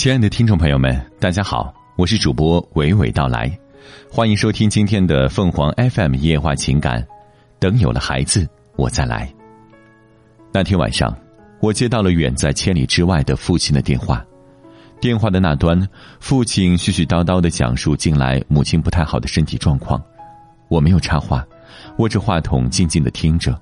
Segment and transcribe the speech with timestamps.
[0.00, 3.54] 亲爱的听众朋友们，大家好，我是主播娓娓道来，
[4.10, 7.06] 欢迎收听今天的凤凰 FM 夜话情感。
[7.58, 9.30] 等有了孩子，我再来。
[10.54, 11.14] 那天晚上，
[11.60, 14.24] 我接到了远在千里之外的父亲的电话。
[15.02, 15.86] 电话的那端，
[16.18, 20.02] 父亲絮絮叨叨的讲述近来母亲不太好的身体状况。
[20.70, 21.46] 我没有插话，
[21.98, 23.54] 握着话筒静静的听着。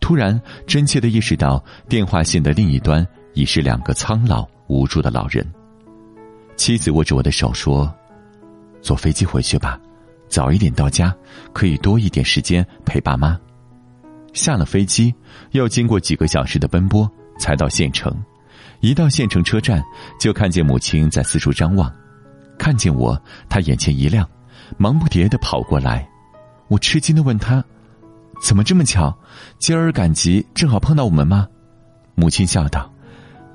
[0.00, 5.46] 突然，真切的意识到，电话线的另一端已是两个苍老无助的老人。
[6.58, 7.90] 妻子握着我的手说
[8.82, 9.80] ：“坐飞机回去吧，
[10.28, 11.14] 早一点到家，
[11.52, 13.38] 可以多一点时间陪爸妈。”
[14.34, 15.14] 下了飞机，
[15.52, 17.08] 又经过几个小时的奔波，
[17.38, 18.12] 才到县城。
[18.80, 19.82] 一到县城车站，
[20.20, 21.90] 就看见母亲在四处张望。
[22.58, 23.16] 看见我，
[23.48, 24.28] 她眼前一亮，
[24.76, 26.06] 忙不迭的跑过来。
[26.66, 27.64] 我吃惊的问她
[28.42, 29.16] ：“怎么这么巧？
[29.58, 31.46] 今儿赶集，正好碰到我们吗？”
[32.16, 32.92] 母亲笑道。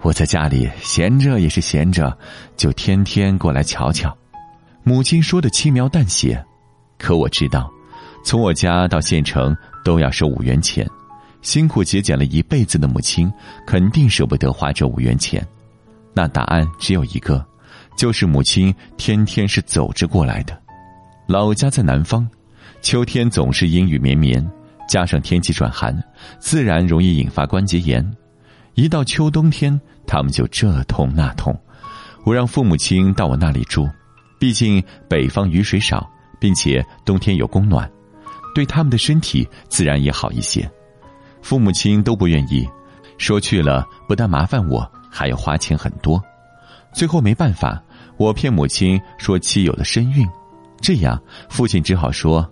[0.04, 2.16] 我在家里闲着也是闲着，
[2.58, 4.16] 就天天过来瞧瞧。
[4.84, 6.44] 母亲说的轻描淡写，
[7.00, 7.72] 可我知道，
[8.26, 10.86] 从我家到县城都要收五元钱，
[11.42, 13.32] 辛苦节俭了一辈子的母亲
[13.66, 15.46] 肯定舍不得花这五元钱。
[16.14, 17.44] 那答案只有一个，
[17.98, 20.62] 就是母亲天天是走着过来的。
[21.28, 22.28] 老家在南方，
[22.82, 24.46] 秋天总是阴雨绵绵，
[24.86, 25.98] 加上天气转寒，
[26.40, 28.06] 自然容易引发关节炎。
[28.76, 31.58] 一到秋冬天，他们就这痛那痛。
[32.26, 33.88] 我让父母亲到我那里住，
[34.40, 37.90] 毕竟北方雨水少，并且冬天有供暖，
[38.56, 40.70] 对他们的身体自然也好一些。
[41.42, 42.68] 父母亲都不愿意，
[43.18, 46.22] 说去了不但麻烦我，还要花钱很多。
[46.94, 47.82] 最后没办法，
[48.18, 50.28] 我骗母亲说妻有了身孕，
[50.82, 52.50] 这样父亲只好说，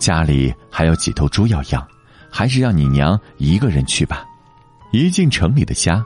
[0.00, 1.86] 家里还有几头猪要养，
[2.30, 4.24] 还是让你娘一个人去吧。
[4.94, 6.04] 一进城里的家，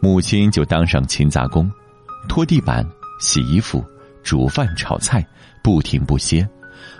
[0.00, 1.70] 母亲就当上勤杂工，
[2.26, 2.82] 拖地板、
[3.20, 3.84] 洗衣服、
[4.22, 5.22] 煮饭、炒菜，
[5.62, 6.48] 不停不歇。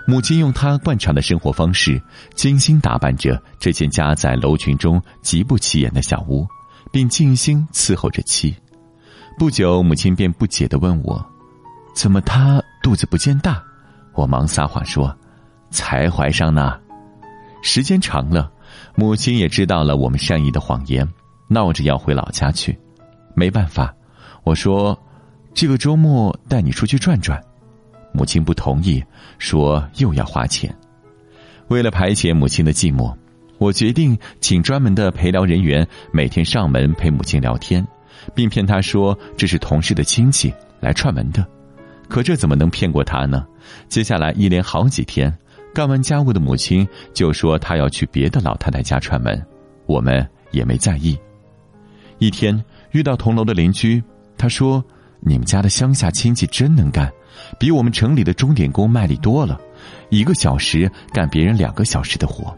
[0.07, 1.99] 母亲用她惯常的生活方式，
[2.35, 6.47] 精心打扮着这间家在楼群中极不起眼的小屋，
[6.93, 8.55] 并尽心伺候着妻。
[9.39, 11.25] 不久，母亲便不解的问我
[11.97, 13.63] ：“怎么她肚子不见大？”
[14.13, 15.17] 我忙撒谎说
[15.73, 16.79] ：“才怀上呢。”
[17.65, 18.53] 时间长了，
[18.95, 21.09] 母亲也知道了我们善意的谎言。
[21.53, 22.79] 闹着要回老家去，
[23.35, 23.93] 没办法，
[24.45, 24.97] 我说，
[25.53, 27.43] 这个周末带你出去转转。
[28.13, 29.03] 母亲不同意，
[29.39, 30.73] 说又要花钱。
[31.67, 33.13] 为了排解母亲的寂寞，
[33.59, 37.85] 我决定请专门的陪聊人员每天上门陪母亲聊天，
[38.33, 41.45] 并骗她说这是同事的亲戚来串门的。
[42.09, 43.45] 可这怎么能骗过她呢？
[43.89, 45.37] 接下来一连好几天，
[45.75, 49.45] 干完家务的母亲就说她要去别的老太太家串门，
[49.87, 51.19] 我们也没在意。
[52.21, 54.03] 一天遇到同楼的邻居，
[54.37, 54.85] 他说
[55.21, 57.11] ：“你们家的乡下亲戚真能干，
[57.59, 59.59] 比我们城里的钟点工卖力多了，
[60.11, 62.55] 一个小时干别人两个小时的活。”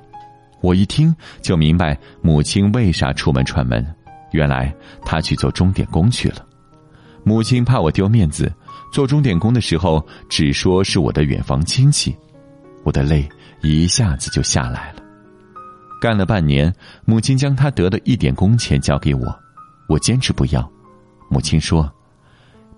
[0.60, 3.86] 我一听就明白母亲为啥出门串门，
[4.32, 4.74] 原来
[5.04, 6.44] 她去做钟点工去了。
[7.22, 8.52] 母亲怕我丢面子，
[8.92, 12.16] 做钟点工的时候只说是我的远房亲戚，
[12.82, 13.28] 我的泪
[13.60, 15.02] 一下子就下来了。
[16.00, 16.72] 干了半年，
[17.04, 19.40] 母亲将她得的一点工钱交给我。
[19.88, 20.70] 我坚持不要，
[21.28, 21.90] 母亲说：“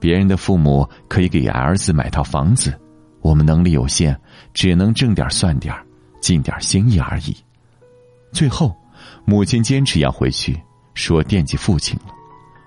[0.00, 2.78] 别人的父母可以给儿子买套房子，
[3.20, 4.18] 我们能力有限，
[4.52, 5.74] 只能挣点算点
[6.20, 7.36] 尽点心意而已。”
[8.32, 8.74] 最后，
[9.24, 10.60] 母亲坚持要回去，
[10.94, 12.12] 说惦记父亲了。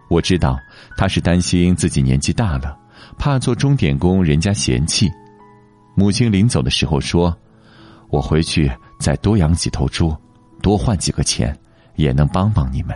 [0.09, 0.57] 我知道
[0.95, 2.77] 他是担心自己年纪大了，
[3.17, 5.11] 怕做钟点工人家嫌弃。
[5.95, 7.35] 母亲临走的时候说
[8.09, 10.15] ：“我回去再多养几头猪，
[10.61, 11.57] 多换几个钱，
[11.95, 12.95] 也能帮帮你们。”